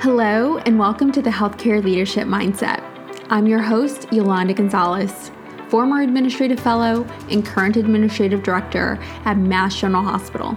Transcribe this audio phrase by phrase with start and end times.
[0.00, 2.84] Hello, and welcome to the Healthcare Leadership Mindset.
[3.30, 5.30] I'm your host, Yolanda Gonzalez,
[5.68, 10.54] former administrative fellow and current administrative director at Mass General Hospital,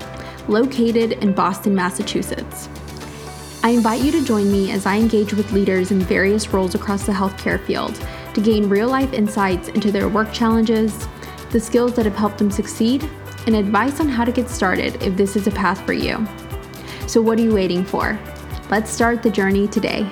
[0.50, 2.68] located in Boston, Massachusetts.
[3.64, 7.06] I invite you to join me as I engage with leaders in various roles across
[7.06, 7.96] the healthcare field
[8.34, 11.08] to gain real life insights into their work challenges,
[11.52, 13.10] the skills that have helped them succeed,
[13.48, 16.28] and advice on how to get started if this is a path for you.
[17.08, 18.20] So, what are you waiting for?
[18.70, 20.08] Let's start the journey today.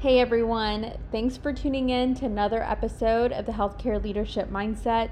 [0.00, 5.10] Hey everyone, thanks for tuning in to another episode of the Healthcare Leadership Mindset.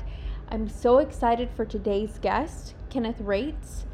[0.48, 3.84] I'm so excited for today's guest, Kenneth Rates.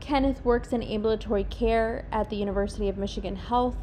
[0.00, 3.76] Kenneth works in ambulatory care at the University of Michigan Health.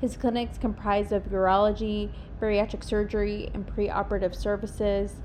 [0.00, 2.10] His clinics comprise of urology,
[2.40, 5.20] bariatric surgery, and preoperative services.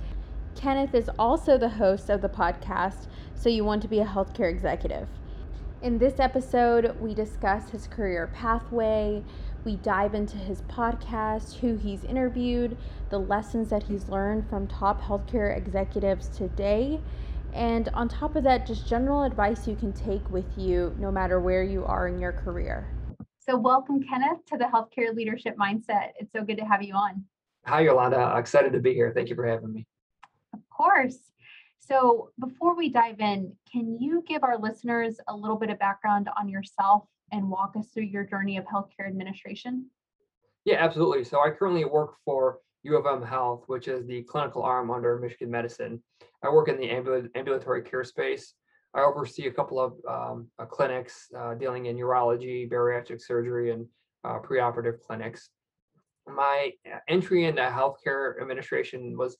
[0.55, 4.51] Kenneth is also the host of the podcast, So You Want to Be a Healthcare
[4.51, 5.07] Executive.
[5.81, 9.23] In this episode, we discuss his career pathway,
[9.65, 12.77] we dive into his podcast, who he's interviewed,
[13.09, 17.01] the lessons that he's learned from top healthcare executives today,
[17.53, 21.39] and on top of that, just general advice you can take with you no matter
[21.39, 22.87] where you are in your career.
[23.39, 26.11] So, welcome, Kenneth, to the Healthcare Leadership Mindset.
[26.19, 27.25] It's so good to have you on.
[27.65, 28.35] Hi, Yolanda.
[28.37, 29.11] Excited to be here.
[29.15, 29.87] Thank you for having me.
[30.53, 31.30] Of course.
[31.83, 36.29] So, before we dive in, can you give our listeners a little bit of background
[36.39, 39.89] on yourself and walk us through your journey of healthcare administration?
[40.63, 41.23] Yeah, absolutely.
[41.23, 45.17] So, I currently work for U of M Health, which is the clinical arm under
[45.17, 46.03] Michigan Medicine.
[46.43, 48.53] I work in the ambul- ambulatory care space.
[48.93, 53.87] I oversee a couple of um, uh, clinics uh, dealing in urology, bariatric surgery, and
[54.23, 55.49] uh, preoperative clinics.
[56.27, 59.37] My uh, entry into healthcare administration was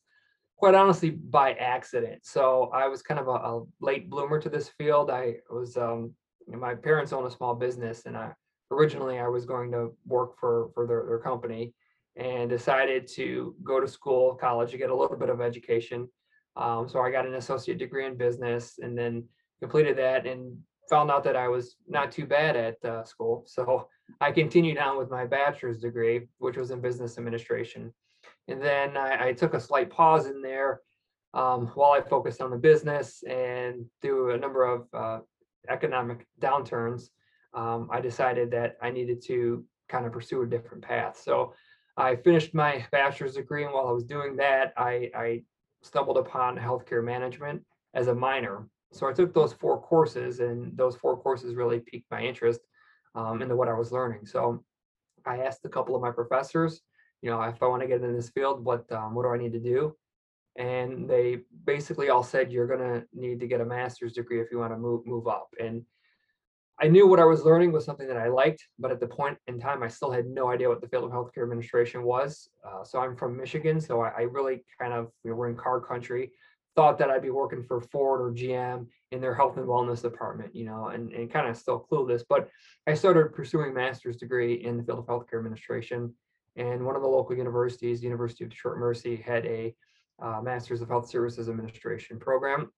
[0.62, 2.24] quite honestly by accident.
[2.24, 5.10] So I was kind of a, a late bloomer to this field.
[5.10, 6.14] I was um,
[6.48, 8.32] my parents own a small business, and I
[8.70, 11.74] originally I was going to work for for their, their company,
[12.16, 16.08] and decided to go to school, college, to get a little bit of education.
[16.56, 19.24] Um, so I got an associate degree in business, and then
[19.62, 20.56] completed that, and
[20.92, 23.46] found out that I was not too bad at uh, school.
[23.48, 23.88] So
[24.20, 27.92] I continued on with my bachelor's degree, which was in business administration.
[28.52, 30.82] And then I, I took a slight pause in there
[31.34, 35.20] um, while I focused on the business and through a number of uh,
[35.70, 37.10] economic downturns,
[37.54, 41.20] um, I decided that I needed to kind of pursue a different path.
[41.24, 41.54] So
[41.96, 45.44] I finished my bachelor's degree, and while I was doing that, I, I
[45.82, 47.62] stumbled upon healthcare management
[47.94, 48.68] as a minor.
[48.92, 52.62] So I took those four courses, and those four courses really piqued my interest
[53.16, 54.26] um, into what I was learning.
[54.26, 54.64] So
[55.26, 56.82] I asked a couple of my professors
[57.22, 59.38] you know, if I want to get in this field, what um, what do I
[59.38, 59.96] need to do?
[60.58, 64.58] And they basically all said you're gonna need to get a master's degree if you
[64.58, 65.50] want to move move up.
[65.60, 65.86] And
[66.82, 69.38] I knew what I was learning was something that I liked, but at the point
[69.46, 72.50] in time, I still had no idea what the field of healthcare administration was.
[72.68, 75.56] Uh, so I'm from Michigan, so I, I really kind of you know, we're in
[75.56, 76.32] car country.
[76.76, 80.56] Thought that I'd be working for Ford or GM in their health and wellness department,
[80.56, 82.24] you know, and, and kind of still clueless.
[82.28, 82.50] But
[82.88, 86.16] I started pursuing master's degree in the field of healthcare administration
[86.56, 89.74] and one of the local universities, the University of Detroit Mercy, had a
[90.22, 92.72] uh, Masters of Health Services Administration program,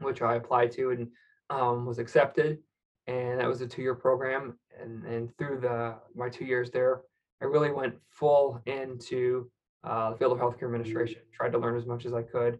[0.00, 1.08] which I applied to and
[1.50, 2.58] um, was accepted.
[3.06, 4.58] And that was a two-year program.
[4.80, 7.02] And, and through the my two years there,
[7.42, 9.50] I really went full into
[9.84, 11.22] uh, the field of healthcare administration.
[11.32, 12.58] Tried to learn as much as I could.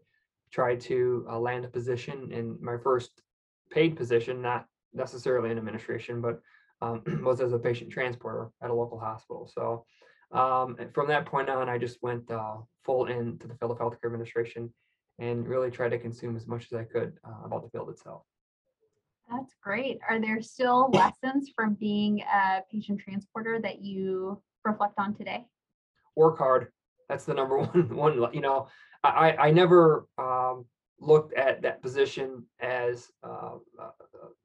[0.50, 3.22] Tried to uh, land a position in my first
[3.70, 6.40] paid position, not necessarily in administration, but
[6.80, 9.50] um, was as a patient transporter at a local hospital.
[9.52, 9.84] So
[10.33, 14.06] um, from that point on, I just went uh, full into the field of healthcare
[14.06, 14.72] administration
[15.19, 18.22] and really tried to consume as much as I could uh, about the field itself.
[19.31, 19.99] That's great.
[20.09, 25.47] Are there still lessons from being a patient transporter that you reflect on today?
[26.17, 26.69] Work hard.
[27.09, 27.94] That's the number one.
[27.94, 28.69] One, you know,
[29.05, 30.65] I I never um,
[31.00, 33.91] looked at that position as uh, uh,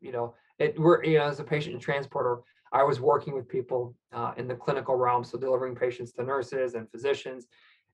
[0.02, 0.78] you know it.
[0.80, 2.42] We're you know as a patient transporter.
[2.74, 6.74] I was working with people uh, in the clinical realm, so delivering patients to nurses
[6.74, 7.48] and physicians.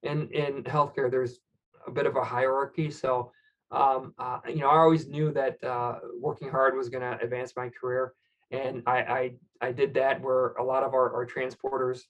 [0.04, 1.40] In in healthcare, there's
[1.86, 3.31] a bit of a hierarchy, so
[3.72, 7.54] um, uh, you know I always knew that uh, working hard was going to advance
[7.58, 8.14] my career,
[8.52, 9.31] and I, I,
[9.62, 10.22] I did that.
[10.22, 12.04] Where a lot of our, our transporters,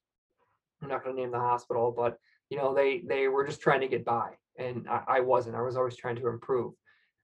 [0.82, 2.20] I'm not going to name the hospital, but
[2.52, 5.56] you know they they were just trying to get by, and I, I wasn't.
[5.56, 6.74] I was always trying to improve.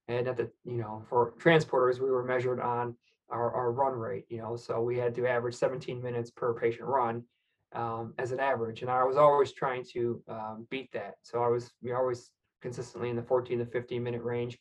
[0.08, 2.96] And at the you know for transporters, we were measured on
[3.30, 6.88] our, our run rate, you know, so we had to average 17 minutes per patient
[6.88, 7.24] run
[7.74, 8.82] um, as an average.
[8.82, 11.14] And I was always trying to um, beat that.
[11.22, 12.30] So I was we always
[12.62, 14.58] consistently in the 14 to 15 minute range.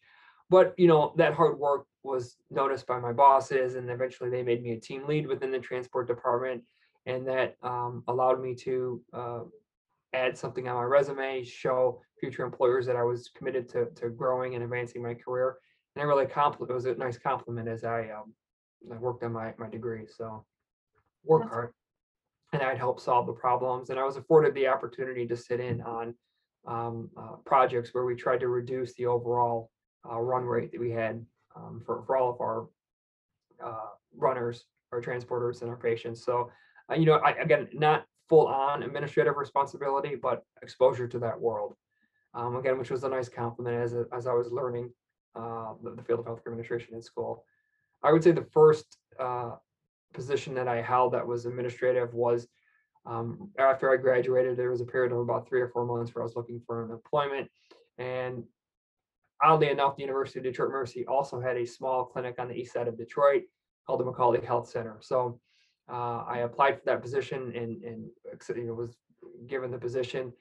[0.50, 4.62] but you know that hard work was noticed by my bosses, and eventually they made
[4.62, 6.64] me a team lead within the transport department,
[7.06, 9.40] and that um, allowed me to uh,
[10.14, 14.56] add something on my resume, show future employers that I was committed to to growing
[14.56, 15.58] and advancing my career.
[15.96, 16.72] And I really compliment.
[16.72, 18.34] It was a nice compliment as I um,
[18.92, 20.06] I worked on my my degree.
[20.08, 20.46] So
[21.24, 21.74] work That's- hard,
[22.54, 23.90] and I'd help solve the problems.
[23.90, 26.16] And I was afforded the opportunity to sit in on
[26.68, 29.70] um, uh, projects where we tried to reduce the overall
[30.10, 31.24] uh, run rate that we had
[31.56, 32.68] um, for, for all of our
[33.64, 36.24] uh, runners, our transporters and our patients.
[36.24, 36.52] So,
[36.92, 41.76] uh, you know, I, again, not full on administrative responsibility, but exposure to that world.
[42.34, 44.92] Um, again, which was a nice compliment as, as I was learning
[45.36, 47.46] uh, the, the field of healthcare administration in school.
[48.04, 48.86] I would say the first
[49.20, 49.52] uh,
[50.14, 52.48] position that I held that was administrative was
[53.06, 56.24] um, after I graduated, there was a period of about three or four months where
[56.24, 57.50] I was looking for an employment.
[57.98, 58.44] And
[59.42, 62.74] oddly enough, the University of Detroit Mercy also had a small clinic on the east
[62.74, 63.44] side of Detroit
[63.86, 64.98] called the McAuley Health Center.
[65.02, 65.40] So
[65.92, 68.10] uh, I applied for that position and, and
[68.56, 68.98] you know, was
[69.48, 70.34] given the position.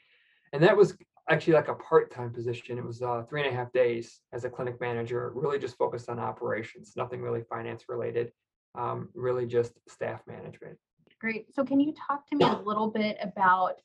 [0.52, 0.96] And that was
[1.30, 2.78] actually like a part-time position.
[2.78, 6.08] It was uh, three and a half days as a clinic manager, really just focused
[6.08, 8.32] on operations, nothing really finance related,
[8.74, 10.76] um, really just staff management.
[11.20, 11.46] Great.
[11.54, 13.76] So can you talk to me a little bit about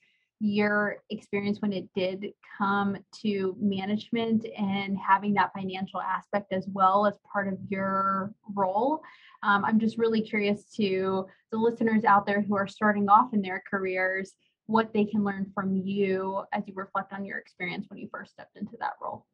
[0.41, 7.05] your experience when it did come to management and having that financial aspect as well
[7.05, 9.01] as part of your role?
[9.43, 13.41] Um, I'm just really curious to the listeners out there who are starting off in
[13.41, 14.33] their careers,
[14.69, 18.33] what they can learn from you as you reflect on your experience when you first
[18.33, 19.25] stepped into that role.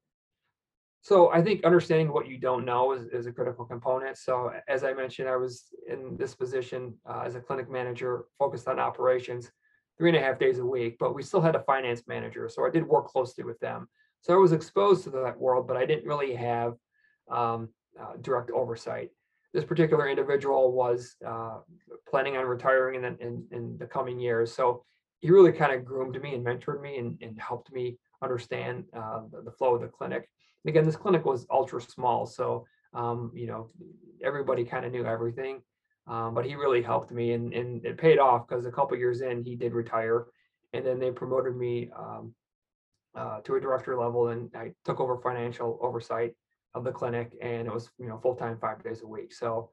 [1.01, 4.17] So I think understanding what you don't know is, is a critical component.
[4.17, 8.69] So as I mentioned, I was in this position uh, as a clinic manager focused
[8.69, 9.51] on operations
[9.97, 12.47] three and a half days a week, but we still had a finance manager.
[12.47, 13.89] So I did work closely with them.
[14.21, 16.75] So I was exposed to that world, but I didn't really have
[17.29, 17.69] um,
[18.01, 19.09] uh, direct oversight.
[19.53, 21.59] This particular individual was uh,
[22.09, 24.53] planning on retiring in, the- in, in the coming years.
[24.53, 24.85] So
[25.21, 29.21] he really kind of groomed me and mentored me and, and helped me understand uh,
[29.31, 30.29] the, the flow of the clinic.
[30.63, 33.69] And again, this clinic was ultra small, so um, you know
[34.23, 35.61] everybody kind of knew everything.
[36.07, 39.21] Um, but he really helped me, and, and it paid off because a couple years
[39.21, 40.27] in, he did retire,
[40.73, 42.33] and then they promoted me um,
[43.15, 46.33] uh, to a director level, and I took over financial oversight
[46.75, 49.33] of the clinic, and it was you know full time, five days a week.
[49.33, 49.69] So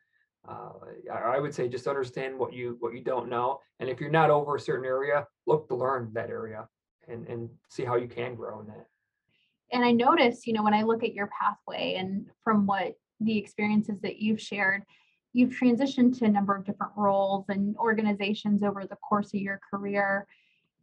[0.48, 0.72] uh,
[1.12, 4.30] I, would say just understand what you what you don't know, and if you're not
[4.30, 6.68] over a certain area, look to learn that area,
[7.06, 8.86] and and see how you can grow in that.
[9.70, 13.38] and I notice, you know, when I look at your pathway and from what the
[13.38, 14.82] experiences that you've shared,
[15.32, 19.60] you've transitioned to a number of different roles and organizations over the course of your
[19.70, 20.26] career.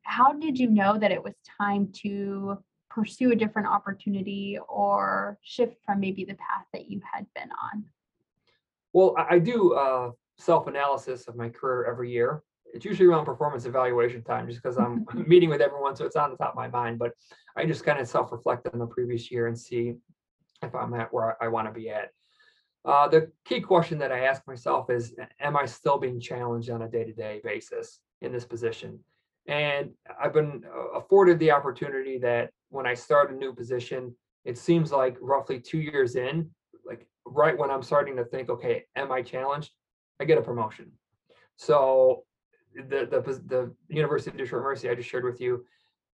[0.03, 2.57] How did you know that it was time to
[2.89, 7.85] pursue a different opportunity or shift from maybe the path that you had been on?
[9.00, 12.44] Well, I, I do uh, self-analysis of my career every year.
[12.74, 16.31] It's usually around performance evaluation time, just because I'm meeting with everyone, so it's on
[16.31, 17.00] the top of my mind.
[17.00, 17.13] But
[17.56, 19.94] I just kind of self-reflect on the previous year and see
[20.62, 22.10] if I'm at where I want to be at.
[22.84, 26.81] Uh, the key question that I ask myself is, am I still being challenged on
[26.81, 29.00] a day-to-day basis in this position?
[29.48, 29.92] And
[30.22, 34.13] I've been uh, afforded the opportunity that when I start a new position,
[34.44, 36.50] it seems like roughly two years in,
[36.86, 39.71] like right when I'm starting to think, okay, am I challenged?
[40.19, 40.91] I get a promotion.
[41.55, 42.23] So
[42.75, 45.65] the the the University of Detroit Mercy I just shared with you,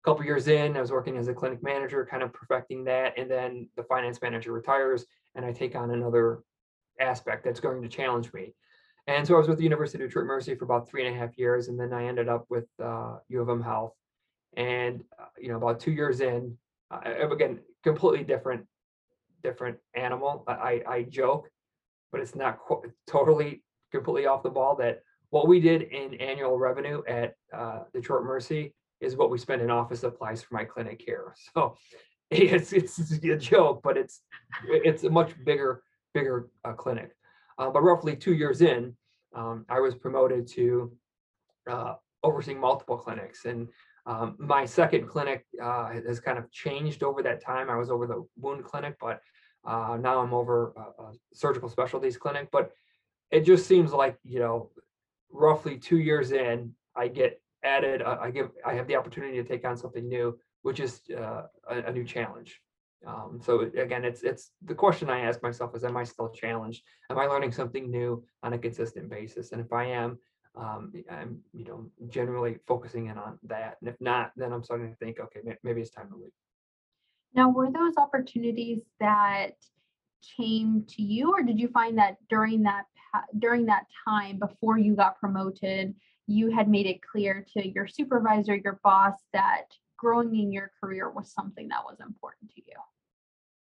[0.03, 3.17] a couple years in, I was working as a clinic manager, kind of perfecting that,
[3.17, 5.05] and then the finance manager retires,
[5.35, 6.43] and I take on another
[6.99, 8.53] aspect that's going to challenge me.
[9.07, 11.19] And so I was with the University of Detroit Mercy for about three and a
[11.19, 13.93] half years, and then I ended up with uh, U of M Health.
[14.55, 16.57] And uh, you know, about two years in,
[16.91, 18.65] uh, again, completely different,
[19.43, 20.43] different animal.
[20.47, 21.49] I I joke,
[22.11, 26.57] but it's not qu- totally completely off the ball that what we did in annual
[26.57, 31.01] revenue at uh, Detroit Mercy is what we spend in office supplies for my clinic
[31.05, 31.35] here.
[31.53, 31.77] So
[32.31, 34.21] it's it's a joke, but it's
[34.67, 35.83] it's a much bigger
[36.13, 37.11] bigger uh, clinic.
[37.59, 38.95] Uh, but roughly two years in,
[39.35, 40.91] um, I was promoted to
[41.69, 43.67] uh, overseeing multiple clinics, and
[44.05, 47.69] um, my second clinic uh, has kind of changed over that time.
[47.69, 49.21] I was over the wound clinic, but
[49.65, 52.49] uh, now I'm over a, a surgical specialties clinic.
[52.51, 52.71] But
[53.31, 54.69] it just seems like you know
[55.31, 59.43] roughly two years in, I get added, uh, I give, I have the opportunity to
[59.43, 62.61] take on something new, which is uh, a, a new challenge.
[63.05, 66.83] Um, so again, it's it's the question I ask myself is, am I still challenged?
[67.09, 69.51] Am I learning something new on a consistent basis?
[69.51, 70.17] And if I am,
[70.55, 73.75] um, I'm you know generally focusing in on that.
[73.81, 76.31] And if not, then I'm starting to think, okay, maybe it's time to leave.
[77.35, 79.53] Now, were those opportunities that
[80.37, 82.85] came to you or did you find that during that
[83.39, 85.93] during that time before you got promoted
[86.27, 89.65] you had made it clear to your supervisor your boss that
[89.97, 92.77] growing in your career was something that was important to you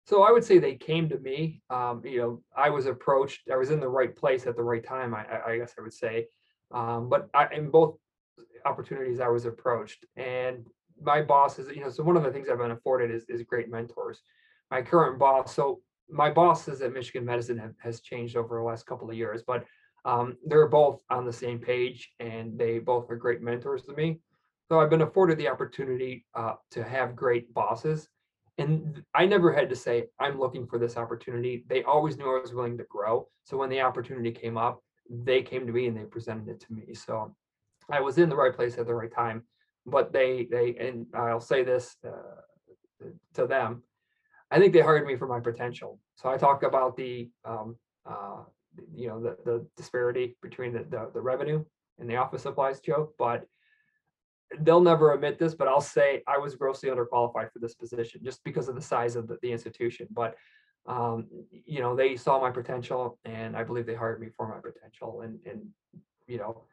[0.06, 1.62] So I would say they came to me.
[1.70, 3.48] Um, you know, I was approached.
[3.50, 5.14] I was in the right place at the right time.
[5.14, 6.28] I, I- guess I would say.
[6.72, 7.96] Um, but I, in both
[8.66, 10.66] opportunities, I was approached, and
[11.02, 11.70] my boss is.
[11.76, 14.22] You know, so one of the things I've been afforded is is great mentors.
[14.72, 15.56] My current boss.
[15.56, 19.44] So my bosses at Michigan Medicine have, has changed over the last couple of years,
[19.46, 19.66] but
[20.06, 24.20] um, they're both on the same page, and they both are great mentors to me.
[24.68, 28.10] So I've been afforded the opportunity uh, to have great bosses
[28.60, 31.64] and I never had to say, I'm looking for this opportunity.
[31.70, 33.30] They always knew I was willing to grow.
[33.46, 36.74] So when the opportunity came up, they came to me and they presented it to
[36.74, 36.94] me.
[36.94, 37.34] So
[37.90, 39.44] I was in the right place at the right time.
[39.86, 43.84] But they, they, and I'll say this uh, to them,
[44.52, 46.00] I think they hired me for my potential.
[46.16, 48.44] So I talk about the, um, uh,
[48.96, 51.64] you know, the, the disparity between the, the, the revenue
[52.00, 53.46] and the office supplies joke, but
[54.62, 58.44] they'll never admit this, but I'll say I was grossly underqualified for this position just
[58.44, 60.08] because of the size of the, the institution.
[60.12, 60.36] But
[60.88, 64.60] um, you know, they saw my potential and I believe they hired me for my
[64.60, 65.22] potential.
[65.22, 65.68] And and
[66.28, 66.64] you know,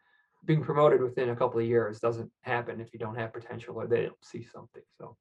[0.47, 3.87] being promoted within a couple of years doesn't happen if you don't have potential or
[3.87, 4.83] they don't see something.
[4.99, 5.17] So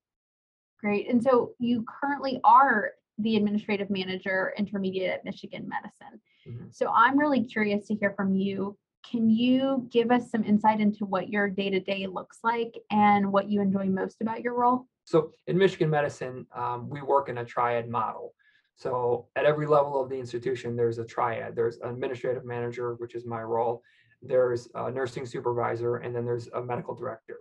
[0.79, 6.73] great and so you currently are the administrative manager intermediate at michigan medicine mhm.
[6.75, 8.77] so i'm really curious to hear from you
[9.09, 13.61] can you give us some insight into what your day-to-day looks like and what you
[13.61, 17.87] enjoy most about your role So in Michigan medicine, um, we work in a triad
[17.87, 18.33] model.
[18.75, 21.55] So at every level of the institution, there's a triad.
[21.55, 23.83] There's an administrative manager, which is my role.
[24.27, 27.39] There's a nursing supervisor, and then there's a medical director.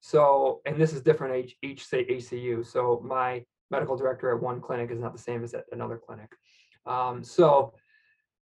[0.00, 2.66] So, and this is different each each say ACU.
[2.66, 6.30] So my medical director at one clinic is not the same as at another clinic.
[6.86, 7.74] Um, so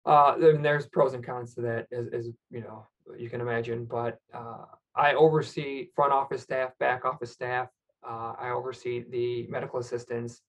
[0.07, 3.85] uh, then there's pros and cons to that, as, as you know, you can imagine.
[3.85, 4.65] But uh,
[4.95, 7.69] I oversee front office staff, back office staff,
[8.09, 10.41] uh, I oversee the medical assistants,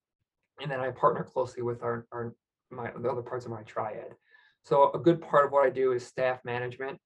[0.61, 2.35] and then I partner closely with our, our
[2.71, 4.13] my the other parts of my triad.
[4.63, 6.99] So a good part of what I do is staff management,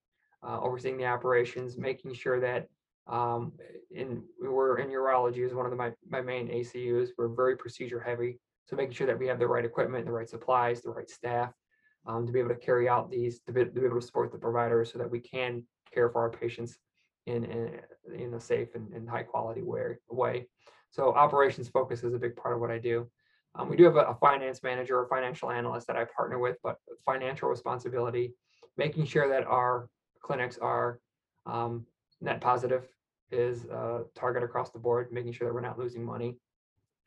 [0.46, 2.68] uh, overseeing the operations, making sure that
[3.08, 3.52] um,
[3.92, 7.10] in we were in urology is one of the, my my main ACUs.
[7.18, 10.30] We're very procedure heavy, so making sure that we have the right equipment, the right
[10.30, 11.54] supplies, the right staff
[12.06, 14.32] um, to be able to carry out these to be, to be able to support
[14.32, 16.78] the providers so that we can care for our patients
[17.26, 17.80] in in,
[18.18, 20.48] in a safe and, and high quality way way.
[20.92, 23.10] So operations focus is a big part of what I do.
[23.56, 26.58] Um, we do have a, a finance manager or financial analyst that I partner with,
[26.64, 28.34] but financial responsibility,
[28.78, 29.90] making sure that our
[30.24, 31.00] clinics are
[31.46, 31.86] um,
[32.22, 32.88] net positive
[33.32, 36.38] is a target across the board, making sure that we're not losing money,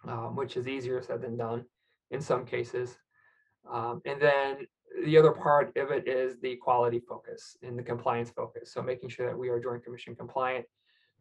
[0.06, 1.64] um, which is easier said than done
[2.10, 2.98] in some cases.
[3.70, 4.66] Um, and then
[5.04, 8.72] the other part of it is the quality focus and the compliance focus.
[8.72, 10.64] So making sure that we are joint commission compliant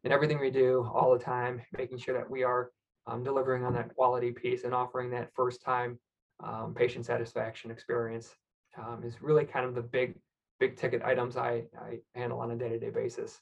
[0.04, 2.72] in everything we do all the time, making sure that we are
[3.08, 6.00] um, delivering on that quality piece and offering that first time
[6.44, 8.36] um, patient satisfaction experience
[8.78, 10.16] um, is really kind of the big,
[10.60, 13.40] big ticket items I, I handle on a day-to-day basis.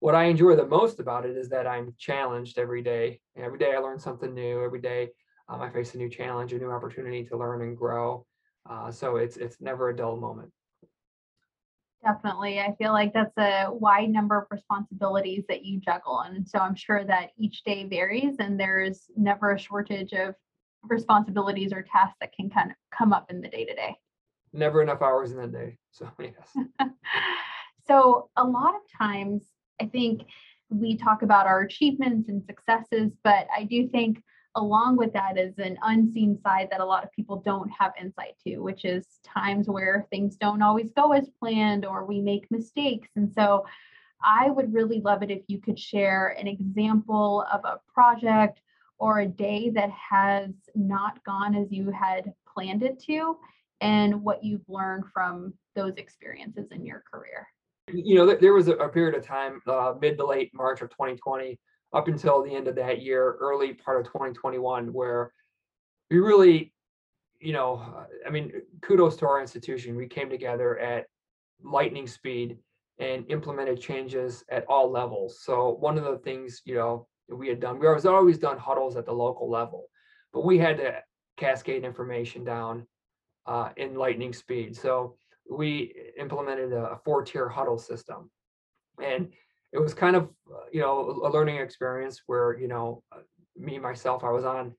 [0.00, 3.20] What I enjoy the most about it is that I'm challenged every day.
[3.36, 4.64] Every day I learn something new.
[4.64, 5.10] Every day
[5.48, 8.26] um, I face a new challenge, a new opportunity to learn and grow.
[8.68, 10.50] Uh, so it's it's never a dull moment.
[12.04, 12.58] Definitely.
[12.58, 16.20] I feel like that's a wide number of responsibilities that you juggle.
[16.20, 20.34] And so I'm sure that each day varies and there's never a shortage of
[20.82, 23.96] responsibilities or tasks that can kind of come up in the day to day.
[24.52, 25.78] Never enough hours in the day.
[25.90, 26.56] So yes.
[27.86, 29.42] So a lot of times
[29.80, 30.22] I think
[30.70, 34.22] we talk about our achievements and successes, but I do think
[34.54, 38.34] along with that is an unseen side that a lot of people don't have insight
[38.46, 43.08] to, which is times where things don't always go as planned or we make mistakes.
[43.16, 43.64] And so
[44.22, 48.60] I would really love it if you could share an example of a project
[48.98, 53.36] or a day that has not gone as you had planned it to
[53.82, 57.46] and what you've learned from those experiences in your career.
[57.88, 61.58] you know, there- was a, period of time, uh, mid to late March of 2020,
[61.92, 65.32] up until the end of that year, early part of 2021, where
[66.08, 66.72] we really,
[67.40, 69.96] you know, I mean, kudos to our institution.
[69.96, 71.06] We came together at
[71.60, 72.58] lightning speed
[72.98, 75.42] and implemented changes at all levels.
[75.42, 78.96] So one of the things, you know, we had done, we always always done huddles
[78.96, 79.90] at the local level,
[80.32, 81.02] but we had to
[81.36, 82.86] cascade information down
[83.46, 84.76] uh, in lightning speed.
[84.76, 85.16] So
[85.50, 88.30] we implemented a, a four-tier huddle system,
[89.02, 89.28] and
[89.72, 93.20] it was kind of uh, you know a learning experience where you know uh,
[93.56, 94.74] me myself I was on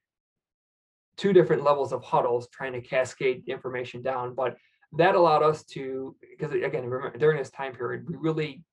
[1.17, 4.33] two different levels of huddles trying to cascade information down.
[4.33, 4.57] But
[4.93, 8.63] that allowed us to, because again, remember, during this time period, we really,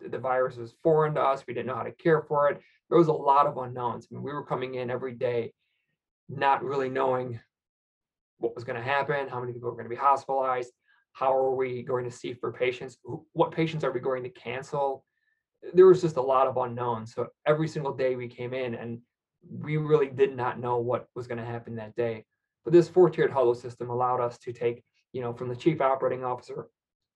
[0.00, 1.44] the virus was foreign to us.
[1.46, 2.60] We didn't know how to care for it.
[2.88, 4.08] There was a lot of unknowns.
[4.10, 5.52] I mean, we were coming in every day,
[6.28, 7.40] not really knowing
[8.40, 10.72] what was going to happen, how many people were going to be hospitalized,
[11.12, 12.98] how are we going to see for patients,
[13.32, 15.04] what patients are we going to cancel?
[15.74, 17.14] There was just a lot of unknowns.
[17.14, 19.00] So every single day we came in and
[19.48, 22.24] we really did not know what was going to happen that day.
[22.64, 24.82] But this four-tiered huddle system allowed us to take,
[25.12, 26.68] you know, from the chief operating officer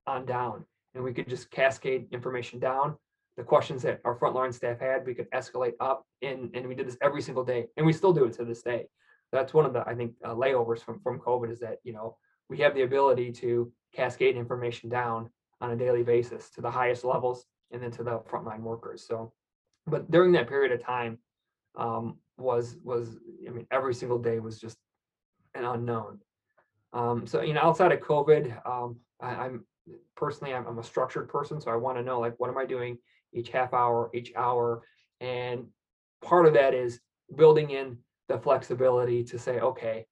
[0.07, 0.65] on down,
[0.95, 2.97] and we could just cascade information down.
[3.37, 6.87] The questions that our frontline staff had, we could escalate up, and and we did
[6.87, 8.87] this every single day, and we still do it to this day.
[9.35, 12.17] That's one of the, I think, uh, layovers from from COVID is that you know
[12.49, 17.05] we have the ability to cascade information down on a daily basis to the highest
[17.05, 19.05] levels and then to the frontline workers.
[19.07, 19.33] So,
[19.87, 21.19] but during that period of time,
[21.77, 24.79] um, was was I mean every single day was just
[25.55, 26.21] an unknown.
[26.93, 29.65] Um, so you know outside of COVID, um, I, I'm
[30.17, 32.67] personally I'm, I'm a structured person, so I want to know like what am I
[32.67, 32.99] doing
[33.33, 34.83] each half hour, each hour,
[35.21, 35.67] and
[36.23, 37.01] part of that is
[37.37, 37.99] building in
[38.29, 40.07] the flexibility to say okay,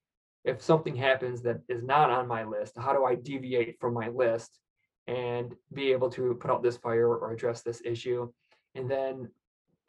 [0.44, 4.08] if something happens that is not on my list, how do I deviate from my
[4.08, 4.58] list
[5.06, 8.30] and be able to put out this fire or address this issue?
[8.74, 9.28] And then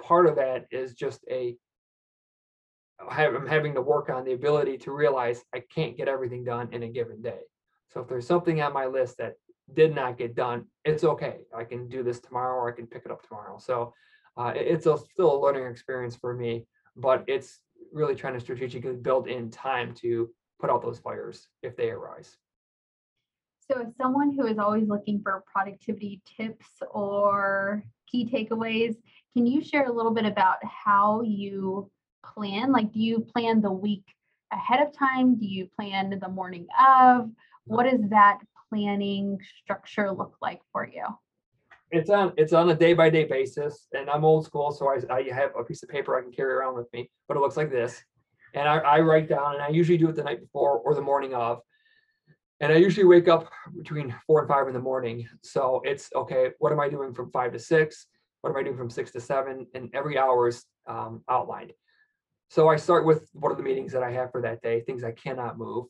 [0.02, 1.56] part of that is just a
[3.10, 6.84] I'm having to work on the ability to realize I can't get everything done in
[6.84, 7.42] a given day.
[7.90, 9.34] So if there's something on my list that
[9.74, 11.42] did not get done, it's okay.
[11.56, 13.58] I can do this tomorrow or I can pick it up tomorrow.
[13.60, 13.94] So
[14.38, 16.66] uh, it's a, still a learning experience for me,
[16.96, 17.60] but it's
[17.92, 22.38] really trying to strategically build in time to put out those fires if they arise.
[23.72, 28.96] So, as someone who is always looking for productivity tips or key takeaways,
[29.36, 31.90] can you share a little bit about how you
[32.26, 32.72] plan?
[32.72, 34.04] Like, do you plan the week
[34.52, 35.40] ahead of time?
[35.40, 37.26] Do you plan the morning of?
[37.26, 37.74] Mm-hmm.
[37.74, 41.06] What does that planning structure look like for you?
[41.94, 44.98] It's on it's on a day by day basis, and I'm old school, so I,
[45.14, 47.56] I have a piece of paper I can carry around with me, but it looks
[47.56, 48.04] like this.
[48.56, 51.02] And I, I write down, and I usually do it the night before or the
[51.02, 51.60] morning of.
[52.62, 55.28] And I usually wake up between four and five in the morning.
[55.44, 58.08] So it's okay, what am I doing from five to six?
[58.42, 59.68] What am I doing from six to seven?
[59.76, 61.74] And every hour is um, outlined.
[62.50, 65.04] So I start with what are the meetings that I have for that day, things
[65.04, 65.86] I cannot move.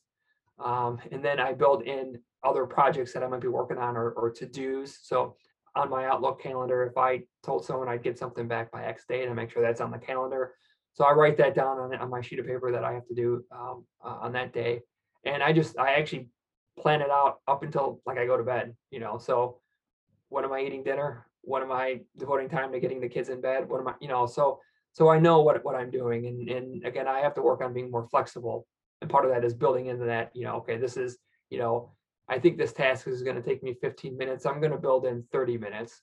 [0.60, 4.12] Um, and then I build in other projects that I might be working on or,
[4.12, 5.00] or to dos.
[5.02, 5.36] So
[5.76, 9.28] on my Outlook calendar, if I told someone I'd get something back by X date,
[9.28, 10.54] I make sure that's on the calendar.
[10.94, 13.16] So I write that down on, on my sheet of paper that I have to
[13.16, 14.82] do um, uh, on that day.
[15.26, 16.30] And I just, I actually
[16.80, 19.60] plan it out up until like I go to bed, you know, so
[20.30, 21.26] when am I eating dinner?
[21.42, 23.68] When am I devoting time to getting the kids in bed?
[23.68, 24.60] What am I, you know, so,
[24.94, 26.28] so I know what, what I'm doing.
[26.28, 28.68] And, and again, I have to work on being more flexible.
[29.02, 31.18] And part of that is building into that, you know, okay, this is,
[31.50, 31.92] you know,
[32.30, 34.46] I think this task is going to take me 15 minutes.
[34.46, 36.02] I'm going to build in 30 minutes.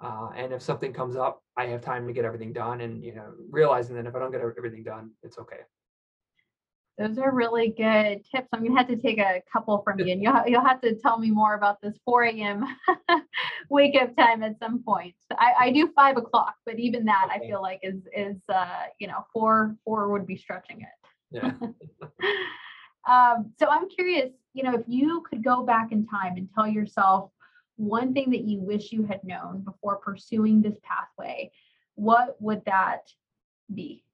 [0.00, 3.14] Uh, and if something comes up, I have time to get everything done and, you
[3.14, 5.60] know, realizing that if I don't get everything done, it's okay.
[6.98, 8.48] Those are really good tips.
[8.52, 11.18] I'm gonna have to take a couple from you, and you'll you'll have to tell
[11.18, 12.62] me more about this 4 a.m.
[13.70, 15.14] wake up time at some point.
[15.32, 19.06] I, I do five o'clock, but even that I feel like is is uh, you
[19.06, 21.08] know four four would be stretching it.
[21.30, 21.52] Yeah.
[23.08, 26.66] Um, so I'm curious, you know, if you could go back in time and tell
[26.66, 27.30] yourself
[27.76, 31.50] one thing that you wish you had known before pursuing this pathway,
[31.94, 33.08] what would that
[33.74, 34.04] be?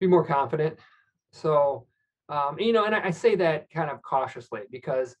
[0.00, 0.78] be more confident.
[1.32, 1.86] So,
[2.28, 5.16] um, you know, and I, I say that kind of cautiously because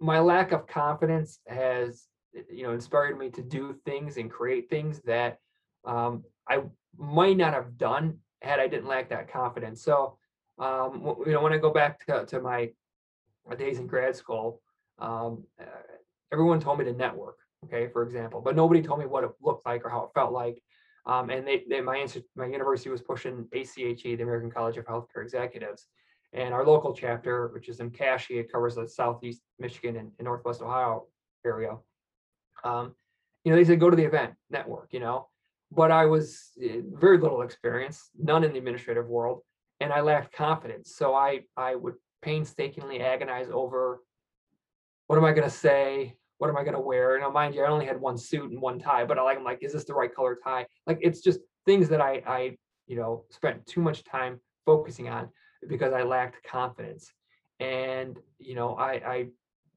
[0.00, 2.06] my lack of confidence has,
[2.50, 5.38] you know, inspired me to do things and create things that
[5.84, 6.62] um, I
[6.96, 9.82] might not have done had I didn't lack that confidence.
[9.82, 10.18] So,
[10.58, 12.70] um, you know, when I go back to, to my, my
[13.58, 14.60] days in grad school,
[14.98, 15.64] um, uh,
[16.32, 17.36] everyone told me to network.
[17.64, 20.32] Okay, for example, but nobody told me what it looked like or how it felt
[20.32, 20.62] like.
[21.06, 25.22] Um, and they, they, my my university was pushing ACHE, the American College of Healthcare
[25.22, 25.86] Executives.
[26.32, 30.26] And our local chapter, which is in Cashy, it covers the southeast Michigan and, and
[30.26, 31.06] northwest Ohio
[31.46, 31.76] area.
[32.64, 32.94] Um,
[33.44, 35.28] you know, they said go to the event, network, you know,
[35.70, 39.42] but I was eh, very little experience, none in the administrative world,
[39.80, 40.96] and I lacked confidence.
[40.96, 41.94] So I I would
[42.24, 44.00] painstakingly agonize over
[45.06, 46.16] what am I going to say?
[46.38, 47.18] What am I going to wear?
[47.20, 49.44] Now, mind you, I only had one suit and one tie, but I like, I'm
[49.44, 50.66] like, is this the right color tie?
[50.86, 52.56] Like, it's just things that I, I,
[52.86, 55.28] you know, spent too much time focusing on
[55.68, 57.12] because I lacked confidence.
[57.60, 59.26] And, you know, I, I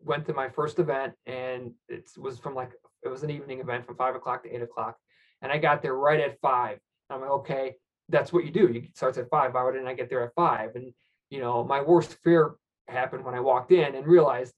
[0.04, 2.72] went to my first event and it was from like,
[3.04, 4.98] it was an evening event from five o'clock to eight o'clock.
[5.42, 6.80] And I got there right at five.
[7.10, 7.76] I'm like, okay,
[8.10, 8.72] that's what you do.
[8.72, 9.54] You starts at five.
[9.54, 10.72] Why didn't I get there at five?
[10.76, 10.94] And
[11.30, 12.56] you know, my worst fear
[12.88, 14.54] happened when I walked in and realized,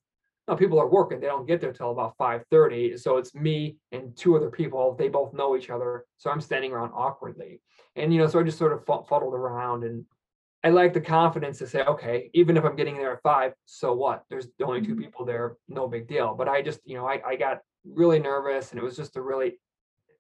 [0.48, 1.20] no, people are working.
[1.20, 2.98] They don't get there till about five thirty.
[2.98, 4.96] So it's me and two other people.
[4.98, 6.06] They both know each other.
[6.18, 7.62] So I'm standing around awkwardly.
[7.96, 10.06] And, you know, so I just sort of fuddled around and
[10.64, 13.94] I like the confidence to say, okay, even if I'm getting there at five, so
[13.94, 14.24] what?
[14.30, 15.00] There's only two Mhm.
[15.00, 16.34] people there, no big deal.
[16.34, 19.22] But I just, you know, I, I got really nervous and it was just a
[19.22, 19.60] really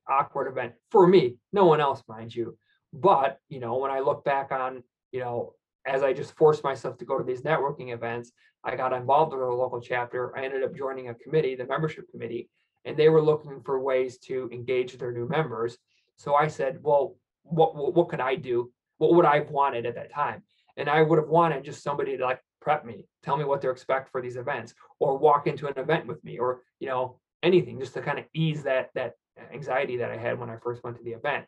[0.08, 2.58] awkward event for me, no one else, mind you.
[2.94, 5.56] But, you know, when I look back on, you know,
[5.90, 8.32] as I just forced myself to go to these networking events,
[8.64, 10.38] I got involved with a local chapter.
[10.38, 12.50] I ended up joining a committee, the membership committee,
[12.86, 15.78] and they were looking for ways to engage their new members.
[16.18, 18.72] So I said, well, what, what, what could I do?
[19.00, 20.44] What would I have wanted at that time?
[20.78, 23.70] And I would have wanted just somebody to like prep me, tell me what to
[23.70, 27.80] expect for these events, or walk into an event with me, or you know, anything
[27.80, 29.14] just to kind of ease that that
[29.54, 31.46] anxiety that I had when I first went to the event.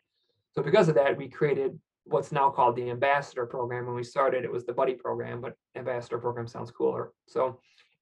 [0.54, 3.86] So because of that, we created what's now called the ambassador program.
[3.86, 7.12] When we started, it was the buddy program, but ambassador program sounds cooler.
[7.28, 7.60] So,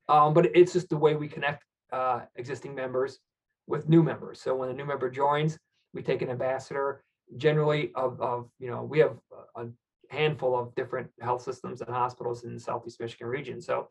[0.09, 3.19] um, but it's just the way we connect uh, existing members
[3.67, 4.41] with new members.
[4.41, 5.59] So when a new member joins,
[5.93, 7.03] we take an ambassador.
[7.37, 9.17] Generally, of of you know, we have
[9.57, 9.67] a
[10.11, 13.61] handful of different health systems and hospitals in the Southeast Michigan region.
[13.61, 13.89] So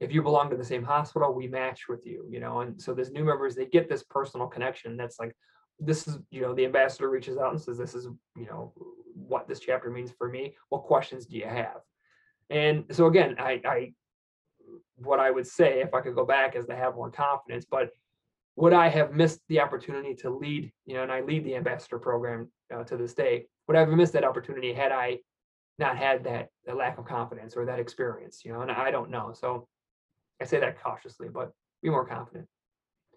[0.00, 2.92] if you belong to the same hospital, we match with you, you know, and so
[2.92, 5.34] there's new members, they get this personal connection that's like,
[5.84, 8.72] this is, you know, the ambassador reaches out and says, this is, you know,
[9.14, 10.54] what this chapter means for me.
[10.68, 11.80] What questions do you have?
[12.50, 13.92] And so again, I, I,
[14.96, 17.90] what I would say if I could go back is to have more confidence, but
[18.56, 21.98] would I have missed the opportunity to lead, you know, and I lead the ambassador
[21.98, 25.18] program uh, to this day, would I have missed that opportunity had I
[25.78, 29.10] not had that, that lack of confidence or that experience, you know, and I don't
[29.10, 29.32] know.
[29.34, 29.66] So
[30.40, 32.46] I say that cautiously, but be more confident.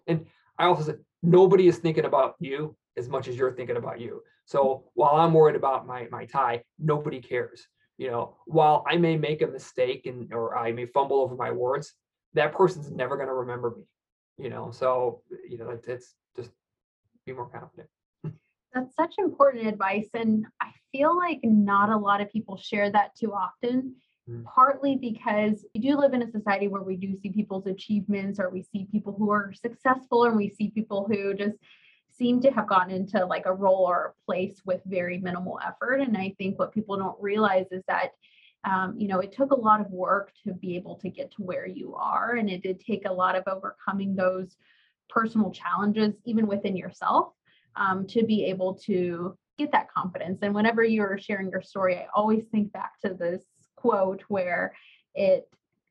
[0.06, 0.26] And
[0.58, 4.22] I also said, nobody is thinking about you as much as you're thinking about you.
[4.46, 4.88] So hmm.
[4.94, 7.66] while I'm worried about my my tie, nobody cares.
[7.98, 11.50] You know, while I may make a mistake and or I may fumble over my
[11.50, 11.94] words,
[12.34, 13.84] that person's never going to remember me.
[14.38, 16.50] You know, so you know, it's, it's just
[17.24, 17.88] be more confident.
[18.74, 20.08] That's such important advice.
[20.12, 23.96] And I feel like not a lot of people share that too often.
[24.44, 28.50] Partly because we do live in a society where we do see people's achievements or
[28.50, 31.56] we see people who are successful and we see people who just
[32.10, 36.00] seem to have gotten into like a role or a place with very minimal effort.
[36.00, 38.10] And I think what people don't realize is that.
[38.64, 41.42] Um, you know, it took a lot of work to be able to get to
[41.44, 44.56] where you are, and it did take a lot of overcoming those
[45.08, 47.32] personal challenges, even within yourself,
[47.76, 50.40] um, to be able to get that confidence.
[50.42, 53.44] And whenever you're sharing your story, I always think back to this
[53.76, 54.74] quote where
[55.14, 55.48] it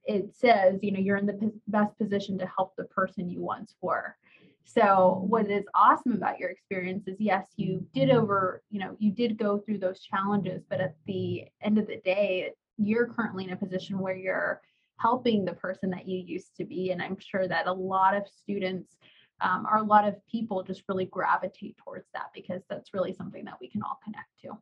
[0.08, 3.41] it says, you know, you're in the p- best position to help the person you
[3.41, 4.15] once were.
[4.63, 9.12] So what is awesome about your experience is yes, you did over, you know, you
[9.12, 13.52] did go through those challenges, but at the end of the day, you're currently in
[13.52, 14.62] a position where you're
[14.98, 16.91] helping the person that you used to be.
[16.91, 18.98] And I'm sure that a lot of students
[19.41, 23.45] um, or a lot of people just really gravitate towards that because that's really something
[23.45, 24.58] that we can all connect to.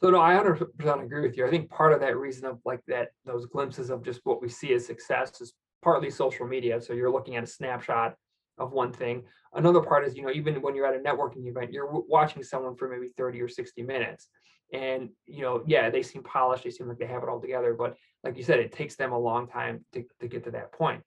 [0.00, 1.46] So no, I 100% agree with you.
[1.46, 4.48] I think part of that reason of like that, those glimpses of just what we
[4.48, 6.80] see as success is partly social media.
[6.80, 8.14] So you're looking at a snapshot
[8.58, 9.24] of one thing.
[9.54, 12.76] Another part is, you know, even when you're at a networking event, you're watching someone
[12.76, 14.28] for maybe 30 or 60 minutes.
[14.72, 17.74] And, you know, yeah, they seem polished, they seem like they have it all together.
[17.74, 20.72] But like you said, it takes them a long time to, to get to that
[20.72, 21.02] point.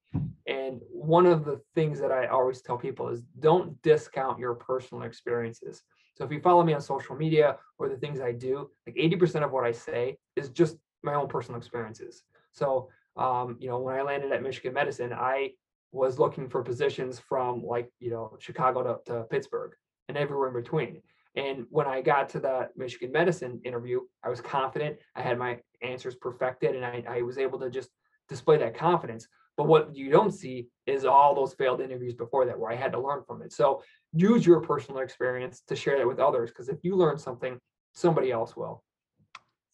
[0.47, 5.03] And one of the things that I always tell people is don't discount your personal
[5.03, 5.83] experiences.
[6.21, 9.43] So if you follow me on social media or the things I do, like 80%
[9.43, 12.21] of what I say is just my own personal experiences.
[12.51, 15.53] So, um, you know, when I landed at Michigan Medicine, I
[15.91, 19.71] was looking for positions from like, you know, Chicago to, to Pittsburgh
[20.09, 21.01] and everywhere in between.
[21.35, 24.97] And when I got to the Michigan Medicine interview, I was confident.
[25.15, 27.89] I had my answers perfected and I, I was able to just
[28.29, 29.27] display that confidence.
[29.57, 32.91] But what you don't see is all those failed interviews before that where I had
[32.93, 33.51] to learn from it.
[33.51, 33.81] So
[34.13, 37.59] use your personal experience to share that with others because if you learn something,
[37.93, 38.83] somebody else will.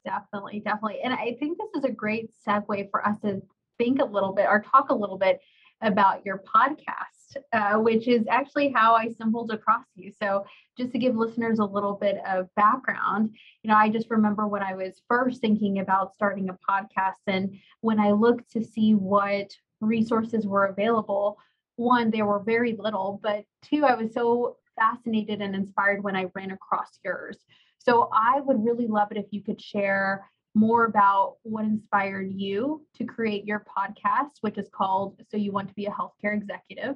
[0.06, 1.00] Definitely, definitely.
[1.04, 3.42] And I think this is a great segue for us to
[3.78, 5.40] think a little bit or talk a little bit
[5.82, 10.12] about your podcast, uh, which is actually how I stumbled across you.
[10.12, 10.46] So,
[10.78, 14.64] just to give listeners a little bit of background, you know, I just remember when
[14.64, 19.52] I was first thinking about starting a podcast and when I looked to see what
[19.82, 21.38] resources were available,
[21.78, 26.26] one, there were very little, but two, I was so fascinated and inspired when I
[26.36, 27.38] ran across yours.
[27.80, 32.86] So I would really love it if you could share more about what inspired you
[32.96, 36.96] to create your podcast, which is called So You Want to Be a Healthcare Executive.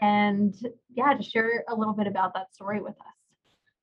[0.00, 0.54] And
[0.94, 3.18] yeah, just share a little bit about that story with us.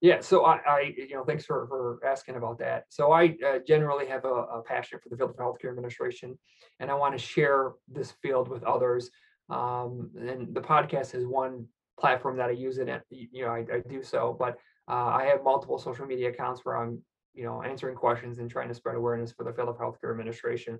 [0.02, 2.86] Yeah, so I, I, you know, thanks for, for asking about that.
[2.89, 6.38] So I uh, generally have a, a passion for the field of healthcare administration,
[6.80, 9.10] and I want to share this field with others.
[9.49, 11.67] Um, and the podcast is one
[11.99, 12.89] platform that I use it.
[13.10, 16.77] You know, I, I do so, but uh, I have multiple social media accounts where
[16.77, 17.01] I'm,
[17.34, 20.79] you know, answering questions and trying to spread awareness for the field of healthcare administration.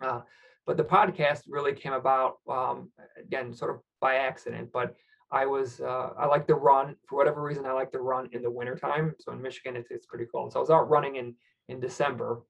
[0.00, 0.20] Uh,
[0.66, 4.94] but the podcast really came about um, again, sort of by accident, but
[5.30, 7.64] I was uh, I like to run for whatever reason.
[7.64, 9.14] I like to run in the wintertime.
[9.18, 10.52] So in Michigan, it's, it's pretty cold.
[10.52, 11.34] So I was out running in
[11.68, 12.42] in December,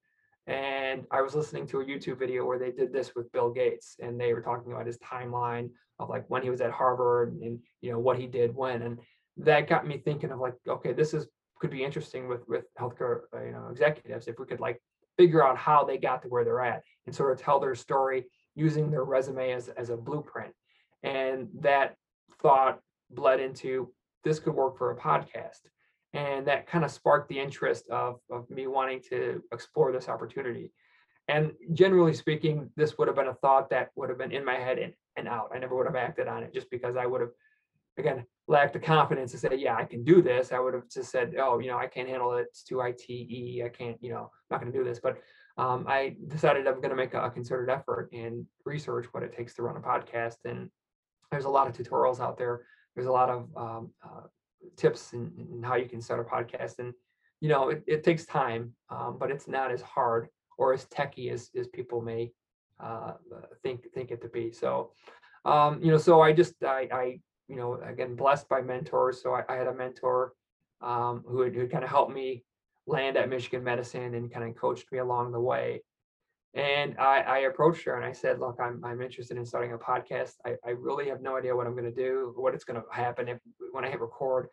[0.46, 3.96] and I was listening to a YouTube video where they did this with Bill Gates,
[4.00, 7.60] and they were talking about his timeline of like when he was at Harvard and
[7.80, 8.98] you know what he did when, and
[9.36, 11.26] that got me thinking of like, okay, this is
[11.60, 14.82] could be interesting with with healthcare uh, you know executives if we could like
[15.16, 18.24] figure out how they got to where they're at and sort of tell their story
[18.56, 20.52] using their resume as as a blueprint,
[21.04, 21.94] and that
[22.40, 23.92] thought bled into
[24.24, 25.60] this could work for a podcast
[26.14, 30.72] and that kind of sparked the interest of, of me wanting to explore this opportunity.
[31.28, 34.54] And generally speaking this would have been a thought that would have been in my
[34.54, 35.50] head and, and out.
[35.54, 37.30] I never would have acted on it just because i would have
[37.98, 40.52] again lacked the confidence to say yeah i can do this.
[40.52, 42.46] I would have just said oh you know i can't handle it.
[42.48, 45.00] It's too ite i can't you know not going to do this.
[45.00, 45.18] But
[45.58, 49.36] um, i decided i'm going to make a, a concerted effort and research what it
[49.36, 50.70] takes to run a podcast and
[51.32, 52.60] there's a lot of tutorials out there.
[52.94, 54.26] There's a lot of um, uh,
[54.76, 56.78] tips and how you can start a podcast.
[56.78, 56.92] And,
[57.40, 61.30] you know, it, it takes time, um, but it's not as hard or as techy
[61.30, 62.30] as, as people may
[62.80, 63.12] uh,
[63.62, 64.52] think, think it to be.
[64.52, 64.92] So,
[65.44, 69.22] um, you know, so I just, I, I, you know, again, blessed by mentors.
[69.22, 70.32] So I, I had a mentor
[70.80, 72.44] um, who, who kind of helped me
[72.86, 75.82] land at Michigan Medicine and kind of coached me along the way.
[76.54, 79.78] And I, I approached her and I said, look, I'm, I'm interested in starting a
[79.78, 80.34] podcast.
[80.44, 82.86] I, I really have no idea what I'm going to do, what it's going to
[82.92, 83.38] happen if
[83.72, 84.48] when I hit record.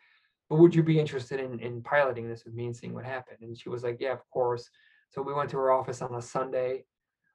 [0.50, 3.40] But would you be interested in, in piloting this with me and seeing what happened?
[3.42, 4.70] And she was like, yeah, of course.
[5.10, 6.86] So we went to her office on a Sunday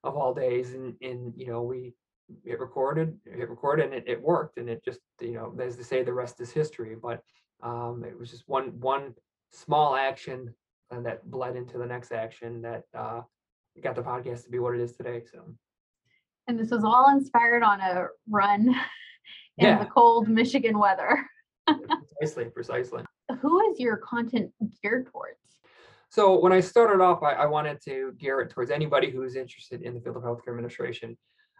[0.02, 1.92] of all days and, and you know, we
[2.44, 4.56] hit recorded, hit record and it, it worked.
[4.56, 6.96] And it just, you know, as they say, the rest is history.
[7.00, 7.20] But
[7.62, 9.14] um, it was just one, one
[9.52, 10.54] small action
[10.90, 13.20] uh, that bled into the next action that uh,
[13.82, 15.22] got the podcast to be what it is today.
[15.30, 15.54] So
[16.46, 18.68] And this was all inspired on a run
[19.58, 19.78] in Yeah.
[19.78, 21.24] the cold Michigan weather.
[21.66, 23.04] precisely, precisely.
[23.40, 25.38] Who is your content geared towards?
[26.10, 29.82] So when I started off, I, I wanted to gear it towards anybody who's interested
[29.82, 31.16] in the field of healthcare administration.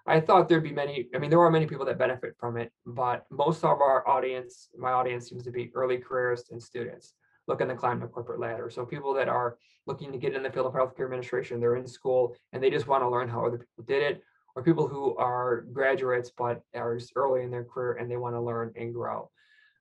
[0.06, 2.70] I thought there'd be many, I mean, there are many people that benefit from it,
[2.84, 7.14] but most of our audience, my audience seems to be early careerists and students
[7.46, 8.70] looking to climb the corporate ladder.
[8.70, 11.86] So people that are looking to get in the field of healthcare administration, they're in
[11.86, 14.22] school and they just want to learn how other people did it,
[14.56, 18.40] or people who are graduates but are early in their career and they want to
[18.40, 19.30] learn and grow.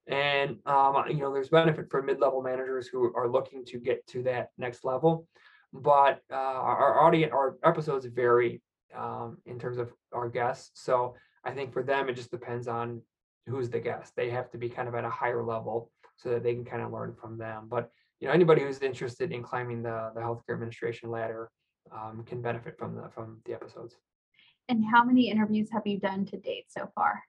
[0.08, 4.24] And um, you know, there's benefit for mid-level managers who are looking to get to
[4.24, 5.28] that next level.
[5.72, 8.62] But uh, our, our audience, our episodes vary
[8.96, 10.72] um, in terms of our guests.
[10.74, 13.02] So I think for them, it just depends on
[13.48, 14.14] who's the guest.
[14.16, 16.82] They have to be kind of at a higher level so that they can kind
[16.82, 17.68] of learn from them.
[17.70, 21.50] But you know, anybody who's interested in climbing the the healthcare administration ladder
[21.92, 23.98] um, can benefit from the from the episodes.
[24.70, 27.22] And how many interviews have you done to date so far?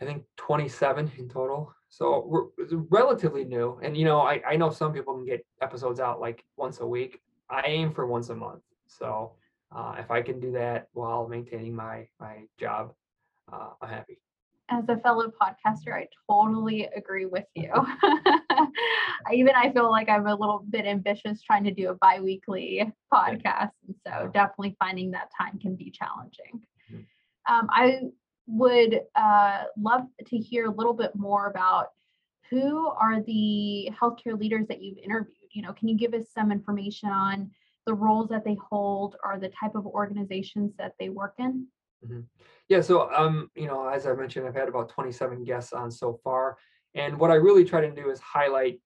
[0.00, 1.72] I think 27 in total.
[1.88, 3.78] So we're relatively new.
[3.82, 6.86] And you know, I, I know some people can get episodes out like once a
[6.86, 7.20] week.
[7.48, 8.62] I aim for once a month.
[8.86, 9.32] So
[9.74, 12.92] uh, if I can do that while maintaining my my job,
[13.52, 14.18] uh, I'm happy.
[14.68, 17.70] As a fellow podcaster, I totally agree with you.
[17.72, 18.68] I-
[19.32, 23.70] Even I feel like I'm a little bit ambitious trying to do a bi-weekly podcast.
[23.86, 26.62] And so definitely finding that time can be challenging.
[27.48, 28.00] Um, I
[28.46, 31.88] would uh, love to hear a little bit more about
[32.50, 35.34] who are the healthcare leaders that you've interviewed?
[35.52, 37.50] You know, can you give us some information on
[37.86, 41.66] the roles that they hold or the type of organizations that they work in?
[42.68, 46.18] Yeah, so um, you know, as I mentioned, I've had about 27 guests on so
[46.24, 46.56] far.
[46.94, 48.80] And what I really try to do is highlight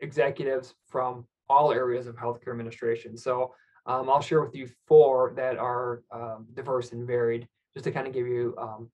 [0.00, 3.16] executives from all areas of healthcare administration.
[3.16, 3.54] So
[3.86, 8.06] um, I'll share with you four that are um, diverse and varied, just to kind
[8.06, 8.90] of give you um,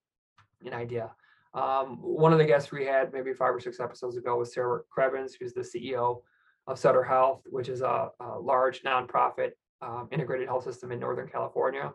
[0.64, 1.10] an idea.
[1.52, 4.80] Um, one of the guests we had maybe five or six episodes ago was Sarah
[4.96, 6.22] Krevans, who's the CEO
[6.66, 9.50] of Sutter Health, which is a, a large nonprofit
[9.82, 11.92] um, integrated health system in Northern California.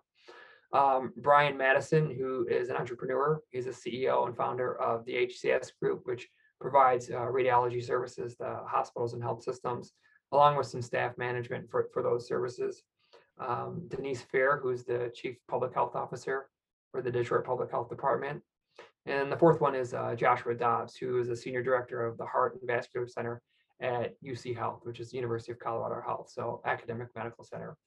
[0.71, 5.71] Um, Brian Madison, who is an entrepreneur, he's a CEO and founder of the HCS
[5.81, 6.27] Group, which
[6.61, 9.93] provides uh, radiology services to hospitals and health systems,
[10.31, 12.83] along with some staff management for, for those services.
[13.39, 16.49] Um, Denise Fair, who's the Chief Public Health Officer
[16.91, 18.41] for the Detroit Public Health Department.
[19.05, 22.25] And the fourth one is uh, Joshua Dobbs, who is a Senior Director of the
[22.25, 23.41] Heart and Vascular Center
[23.81, 27.77] at UC Health, which is the University of Colorado Health, so academic medical center.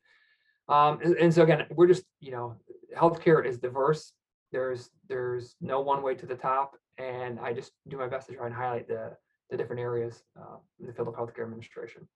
[0.72, 2.56] Um, and, and so again, we're just, you know,
[2.96, 4.12] healthcare is diverse.
[4.52, 8.34] There's there's no one way to the top, and I just do my best to
[8.34, 9.16] try and highlight the
[9.50, 12.08] the different areas uh, in the field of healthcare administration.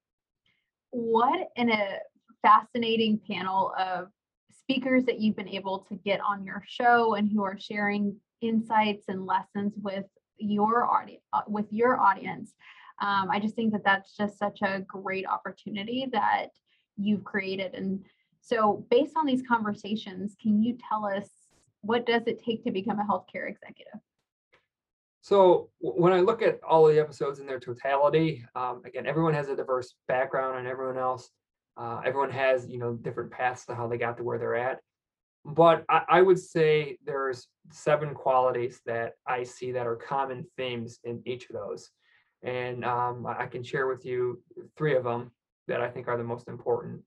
[0.90, 1.98] What in a
[2.42, 4.08] fascinating panel of
[4.50, 9.04] speakers that you've been able to get on your show and who are sharing insights
[9.08, 10.04] and lessons with
[10.38, 12.54] your audience with your audience.
[13.00, 16.48] Um, I just think that that's just such a great opportunity that
[16.96, 17.74] you've created.
[17.74, 18.04] And
[18.46, 21.28] so, based on these conversations, can you tell us
[21.80, 23.98] what does it take to become a healthcare executive?
[25.20, 29.34] So when I look at all of the episodes in their totality, um, again, everyone
[29.34, 31.28] has a diverse background, and everyone else,
[31.76, 34.78] uh, everyone has you know different paths to how they got to where they're at.
[35.44, 41.00] But I, I would say there's seven qualities that I see that are common themes
[41.02, 41.90] in each of those,
[42.44, 44.40] and um, I I can share with you
[44.78, 45.32] three of them
[45.66, 47.02] that I think are the most important.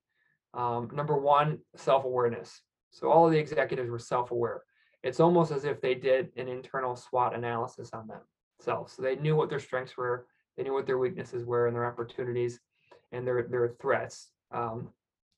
[0.53, 2.61] Um, number one, self-awareness.
[2.91, 4.63] So all of the executives were self-aware
[5.03, 8.93] it's almost as if they did an internal SWOT analysis on themselves.
[8.93, 11.85] So they knew what their strengths were, they knew what their weaknesses were, and their
[11.85, 12.59] opportunities,
[13.11, 14.31] and their their threats.
[14.51, 14.89] Um,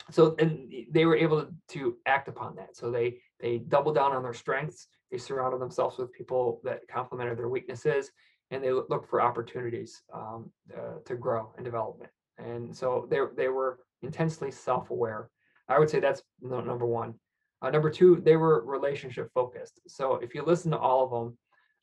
[0.10, 2.76] so and they were able to act upon that.
[2.76, 4.88] So they they doubled down on their strengths.
[5.12, 8.12] They surrounded themselves with people that complemented their weaknesses,
[8.50, 12.10] and they looked for opportunities um, uh, to grow and development.
[12.40, 15.30] And so they they were intensely self-aware.
[15.68, 17.16] I would say that's number one.
[17.62, 19.80] Uh, number two, they were relationship focused.
[19.88, 21.38] So if you listen to all of them,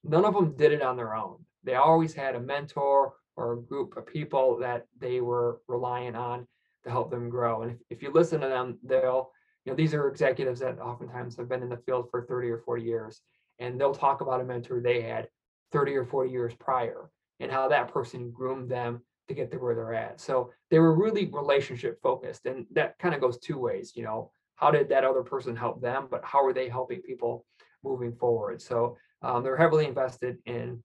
[0.04, 1.44] none of them did it on their own.
[1.64, 6.46] They always had a mentor or a group of people that they were relying on
[6.84, 7.62] to help them grow.
[7.62, 9.30] And if, if you listen to them, they'll,
[9.64, 12.58] you know, these are executives that oftentimes have been in the field for 30 or
[12.58, 13.20] 40 years,
[13.58, 15.28] and they'll talk about a mentor they had
[15.72, 19.74] 30 or 40 years prior and how that person groomed them to get to where
[19.74, 20.20] they're at.
[20.20, 22.46] So they were really relationship focused.
[22.46, 25.80] And that kind of goes two ways, you know, how did that other person help
[25.80, 27.46] them but how are they helping people
[27.82, 30.82] moving forward so um, they're heavily invested in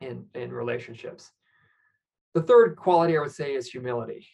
[0.00, 1.30] in in relationships
[2.34, 4.26] the third quality i would say is humility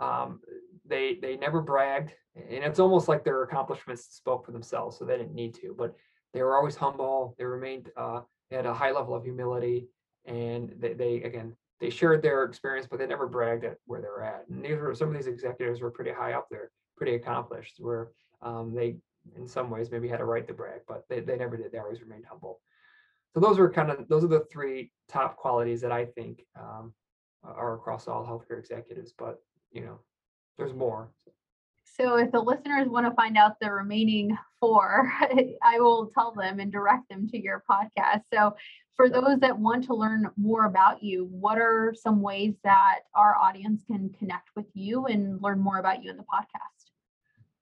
[0.00, 0.40] um,
[0.84, 5.16] they they never bragged and it's almost like their accomplishments spoke for themselves so they
[5.16, 5.94] didn't need to but
[6.32, 9.88] they were always humble they remained uh, had a high level of humility
[10.26, 14.22] and they, they again they shared their experience but they never bragged at where they're
[14.22, 17.76] at and these were some of these executives were pretty high up there pretty accomplished
[17.78, 18.10] where
[18.42, 18.96] um, they,
[19.36, 21.72] in some ways, maybe had a right to brag, but they, they never did.
[21.72, 22.60] They always remained humble.
[23.32, 26.92] So those are kind of those are the three top qualities that I think um,
[27.42, 29.12] are across all healthcare executives.
[29.16, 29.98] But you know,
[30.56, 31.10] there's more.
[31.24, 31.32] So
[31.98, 35.12] if the listeners want to find out the remaining four,
[35.62, 38.22] I will tell them and direct them to your podcast.
[38.32, 38.56] So
[38.96, 43.36] for those that want to learn more about you, what are some ways that our
[43.36, 46.90] audience can connect with you and learn more about you in the podcast?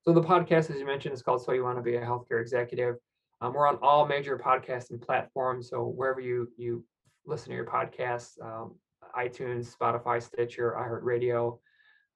[0.03, 2.41] So the podcast, as you mentioned, is called "So You Want to Be a Healthcare
[2.41, 2.97] Executive."
[3.41, 5.69] Um, we're on all major podcasting platforms.
[5.69, 6.85] So wherever you you
[7.27, 8.75] listen to your podcasts, um,
[9.17, 11.59] iTunes, Spotify, Stitcher, iHeartRadio,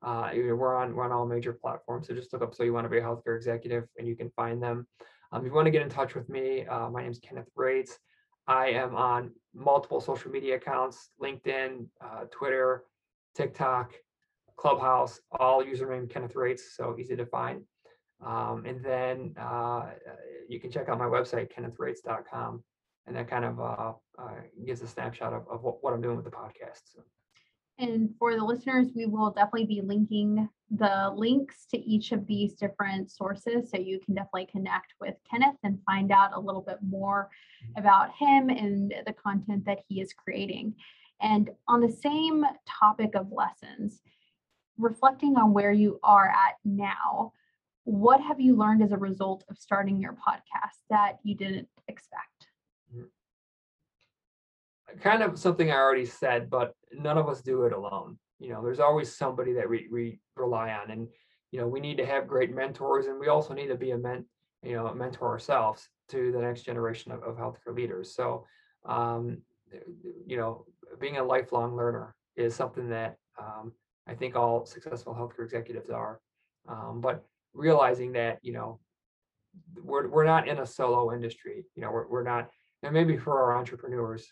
[0.02, 2.06] uh, we're on we're on all major platforms.
[2.06, 4.30] So just look up "So You Want to Be a Healthcare Executive" and you can
[4.30, 4.86] find them.
[5.32, 7.50] Um, if you want to get in touch with me, uh, my name is Kenneth
[7.56, 7.98] Rates.
[8.46, 12.84] I am on multiple social media accounts: LinkedIn, uh, Twitter,
[13.34, 13.92] TikTok,
[14.56, 17.62] Clubhouse, all username Kenneth Rates, so easy to find.
[18.24, 19.90] Um, and then uh,
[20.48, 22.64] you can check out my website, kennethrates.com,
[23.06, 26.16] and that kind of uh, uh, gives a snapshot of, of what, what, I'm doing
[26.16, 26.80] with the podcast.
[26.94, 27.02] So.
[27.78, 32.54] And for the listeners, we will definitely be linking the links to each of these
[32.54, 36.78] different sources so you can definitely connect with Kenneth and find out a little bit
[36.82, 37.28] more
[37.62, 37.80] mm-hmm.
[37.80, 40.74] about him and the content that he is creating.
[41.20, 44.00] And on the same topic of lessons,
[44.78, 47.32] reflecting on where you are at now,
[47.84, 52.35] what have you learned as a result of starting your podcast that you didn't expect?
[55.00, 58.18] Kind of something I already said, but none of us do it alone.
[58.38, 61.08] You know, there's always somebody that we, we rely on, and
[61.50, 63.98] you know, we need to have great mentors, and we also need to be a
[63.98, 64.26] ment,
[64.62, 68.14] you know, a mentor ourselves to the next generation of, of healthcare leaders.
[68.14, 68.46] So,
[68.84, 69.38] um,
[70.26, 70.66] you know,
[71.00, 73.72] being a lifelong learner is something that um,
[74.06, 76.20] I think all successful healthcare executives are.
[76.68, 77.24] Um, but
[77.54, 78.80] realizing that you know
[79.82, 81.64] we're we're not in a solo industry.
[81.74, 82.50] You know, we're we're not,
[82.82, 84.26] and maybe for our entrepreneurs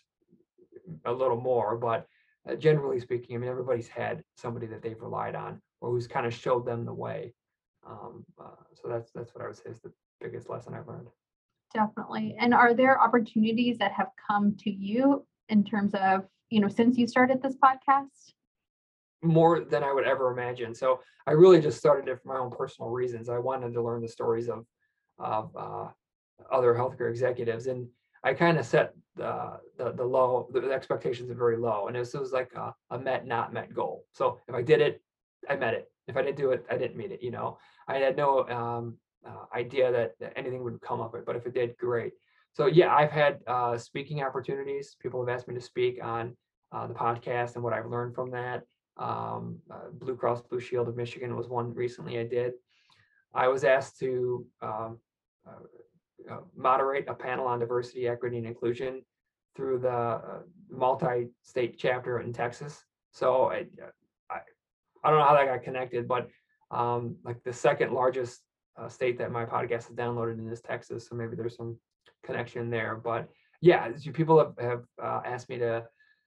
[1.05, 2.07] a little more, but
[2.49, 6.25] uh, generally speaking, I mean, everybody's had somebody that they've relied on or who's kind
[6.25, 7.33] of showed them the way.
[7.87, 11.07] Um, uh, so that's that's what I would say is the biggest lesson I've learned.
[11.73, 12.35] Definitely.
[12.39, 16.97] And are there opportunities that have come to you in terms of you know since
[16.97, 18.33] you started this podcast?
[19.25, 20.73] more than I would ever imagine.
[20.73, 23.29] So I really just started it for my own personal reasons.
[23.29, 24.65] I wanted to learn the stories of
[25.17, 25.87] of uh,
[26.51, 27.87] other healthcare executives, and
[28.25, 32.13] I kind of set the, the the low the expectations are very low, and this
[32.13, 34.05] was like a, a met not met goal.
[34.11, 35.01] So if I did it,
[35.47, 35.89] I met it.
[36.07, 37.21] If I didn't do it, I didn't meet it.
[37.21, 37.57] You know,
[37.87, 41.45] I had no um, uh, idea that, that anything would come of it, but if
[41.45, 42.13] it did, great.
[42.53, 44.95] So yeah, I've had uh, speaking opportunities.
[44.99, 46.35] People have asked me to speak on
[46.71, 48.63] uh, the podcast and what I've learned from that.
[48.97, 52.53] Um, uh, Blue Cross Blue Shield of Michigan was one recently I did.
[53.33, 54.97] I was asked to um,
[56.31, 59.01] uh, moderate a panel on diversity, equity, and inclusion
[59.55, 60.39] through the uh,
[60.69, 62.83] multi-state chapter in Texas.
[63.11, 63.65] So I,
[64.29, 64.39] I,
[65.03, 66.29] I don't know how that got connected, but
[66.71, 68.41] um, like the second largest
[68.77, 71.07] uh, state that my podcast is downloaded in is Texas.
[71.07, 71.77] So maybe there's some
[72.23, 72.95] connection there.
[72.95, 73.29] But
[73.61, 75.85] yeah, people have, have uh, asked me to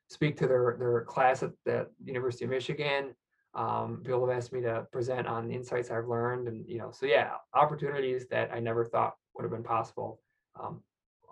[0.08, 3.14] speak to their their class at the University of Michigan.
[3.54, 7.06] Um, people have asked me to present on insights I've learned, and you know, so
[7.06, 10.20] yeah, opportunities that I never thought would have been possible
[10.60, 10.82] um,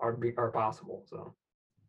[0.01, 1.05] are are possible.
[1.09, 1.35] So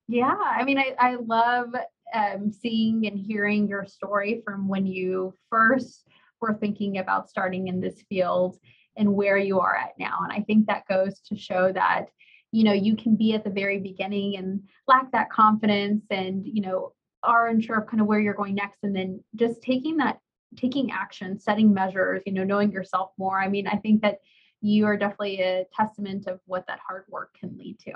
[0.07, 1.73] yeah, I mean, I I love
[2.13, 6.07] um, seeing and hearing your story from when you first
[6.41, 8.57] were thinking about starting in this field
[8.95, 12.07] and where you are at now, and I think that goes to show that
[12.51, 16.61] you know you can be at the very beginning and lack that confidence and you
[16.61, 20.19] know are unsure of kind of where you're going next and then just taking that
[20.55, 23.39] taking action setting measures you know knowing yourself more.
[23.39, 24.19] I mean i think that
[24.61, 27.93] you are definitely a testament of what that hard work can lead to.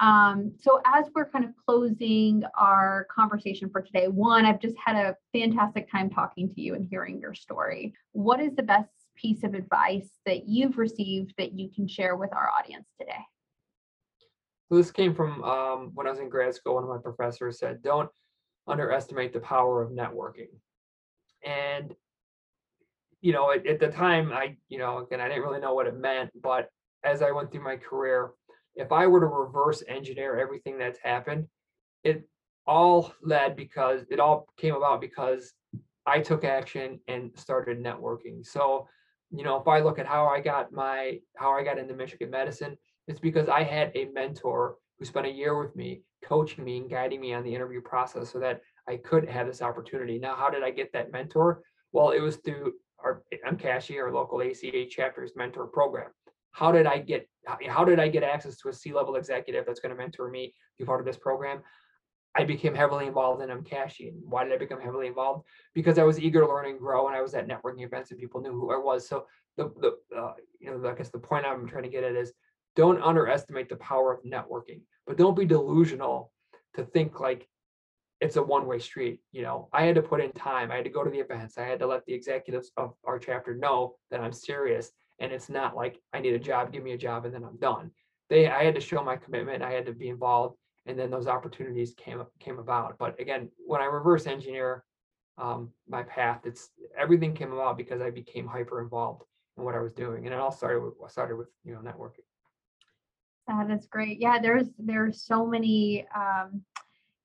[0.00, 4.96] Um, so as we're kind of closing our conversation for today one i've just had
[4.96, 7.94] a fantastic time talking to you and hearing your story.
[8.12, 12.32] What is the best piece of advice that you've received that you can share with
[12.32, 13.24] our audience today?
[14.70, 16.74] This came from um, when I was in grad school.
[16.74, 18.10] One of my professors said, "Don't
[18.66, 20.48] underestimate the power of networking."
[21.44, 21.94] And
[23.20, 25.86] you know, at, at the time, I you know, again, I didn't really know what
[25.86, 26.68] it meant, but
[27.04, 28.32] as I went through my career,
[28.74, 31.46] if I were to reverse engineer everything that's happened,
[32.02, 32.26] it
[32.66, 35.52] all led because it all came about because
[36.06, 38.44] I took action and started networking.
[38.44, 38.88] So,
[39.30, 42.30] you know, if I look at how I got my how I got into Michigan
[42.30, 42.76] medicine,
[43.08, 46.90] it's because I had a mentor who spent a year with me, coaching me and
[46.90, 50.18] guiding me on the interview process so that I could have this opportunity.
[50.18, 51.62] Now, how did I get that mentor?
[51.92, 56.10] Well, it was through our MCASHI, our local ACA chapter's mentor program.
[56.52, 57.28] How did I get
[57.66, 60.84] how did I get access to a C-level executive that's going to mentor me, be
[60.86, 61.62] part of this program?
[62.34, 64.14] I became heavily involved in MCASHI.
[64.24, 65.46] Why did I become heavily involved?
[65.74, 68.18] Because I was eager to learn and grow, and I was at networking events and
[68.18, 69.06] people knew who I was.
[69.06, 69.26] So
[69.56, 72.32] the the uh, you know I guess the point I'm trying to get at is
[72.76, 76.32] don't underestimate the power of networking, but don't be delusional
[76.74, 77.48] to think like
[78.20, 79.20] it's a one-way street.
[79.32, 80.70] You know, I had to put in time.
[80.70, 81.58] I had to go to the events.
[81.58, 84.90] I had to let the executives of our chapter know that I'm serious.
[85.20, 87.58] And it's not like I need a job, give me a job, and then I'm
[87.58, 87.90] done.
[88.30, 89.62] They I had to show my commitment.
[89.62, 90.56] I had to be involved,
[90.86, 92.98] and then those opportunities came came about.
[92.98, 94.84] But again, when I reverse engineer
[95.38, 99.22] um, my path, it's everything came about because I became hyper involved
[99.56, 102.24] in what I was doing, and it all started with started with you know networking.
[103.46, 104.20] That is great.
[104.20, 106.62] Yeah, there's there's so many um,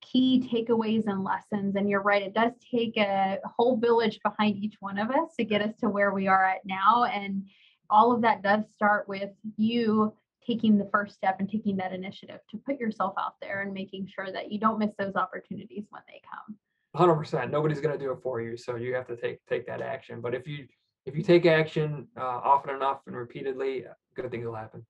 [0.01, 2.23] key takeaways and lessons, and you're right.
[2.23, 5.89] It does take a whole village behind each one of us to get us to
[5.89, 7.47] where we are at now, and
[7.89, 10.13] all of that does start with you
[10.45, 14.07] taking the first step and taking that initiative to put yourself out there and making
[14.07, 16.57] sure that you don't miss those opportunities when they come.
[16.95, 17.51] 100%.
[17.51, 20.21] Nobody's going to do it for you, so you have to take take that action.
[20.21, 20.67] But if you
[21.05, 24.85] if you take action uh, often enough and repeatedly, good things will happen.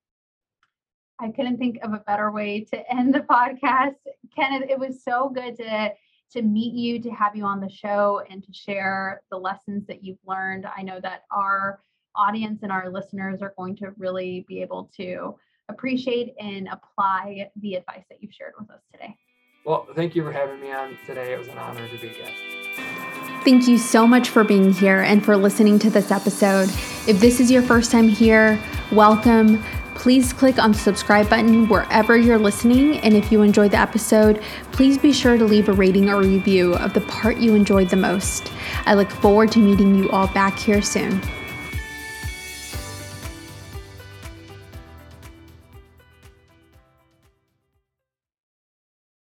[1.21, 3.95] I couldn't think of a better way to end the podcast.
[4.35, 5.91] Kenneth, it was so good to
[6.31, 10.03] to meet you, to have you on the show and to share the lessons that
[10.03, 10.67] you've learned.
[10.77, 11.81] I know that our
[12.15, 15.35] audience and our listeners are going to really be able to
[15.69, 19.15] appreciate and apply the advice that you've shared with us today.
[19.65, 21.33] Well, thank you for having me on today.
[21.33, 22.33] It was an honor to be a guest.
[23.43, 26.69] Thank you so much for being here and for listening to this episode.
[27.07, 28.59] If this is your first time here,
[28.91, 29.63] welcome
[29.99, 32.97] please click on the subscribe button wherever you're listening.
[32.99, 34.41] And if you enjoyed the episode,
[34.71, 37.97] please be sure to leave a rating or review of the part you enjoyed the
[37.97, 38.51] most.
[38.85, 41.21] I look forward to meeting you all back here soon.